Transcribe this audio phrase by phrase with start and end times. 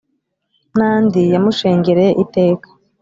[0.77, 2.67] N'andi yamushengereye iteka